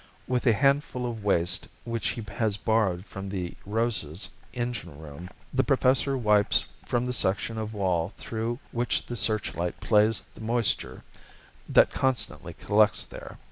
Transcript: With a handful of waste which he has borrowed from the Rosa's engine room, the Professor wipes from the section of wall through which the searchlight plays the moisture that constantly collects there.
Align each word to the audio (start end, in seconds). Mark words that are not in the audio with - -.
With 0.27 0.47
a 0.47 0.53
handful 0.53 1.05
of 1.05 1.23
waste 1.23 1.67
which 1.83 2.07
he 2.17 2.23
has 2.23 2.57
borrowed 2.57 3.05
from 3.05 3.29
the 3.29 3.53
Rosa's 3.67 4.29
engine 4.51 4.97
room, 4.97 5.29
the 5.53 5.63
Professor 5.63 6.17
wipes 6.17 6.65
from 6.83 7.05
the 7.05 7.13
section 7.13 7.59
of 7.59 7.75
wall 7.75 8.11
through 8.17 8.57
which 8.71 9.05
the 9.05 9.15
searchlight 9.15 9.79
plays 9.79 10.21
the 10.33 10.41
moisture 10.41 11.03
that 11.69 11.91
constantly 11.93 12.53
collects 12.55 13.05
there. 13.05 13.37